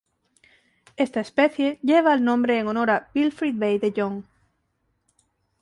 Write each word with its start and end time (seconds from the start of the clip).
Esta 0.97 1.19
especie 1.19 1.77
lleva 1.83 2.15
el 2.15 2.23
nombre 2.25 2.57
en 2.57 2.67
honor 2.67 2.89
a 2.89 3.11
Wilfried 3.13 3.53
W. 3.53 3.77
de 3.77 3.93
Jong. 4.01 4.23